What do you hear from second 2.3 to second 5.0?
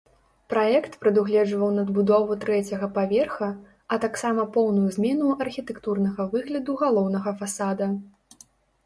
трэцяга паверха, а таксама поўную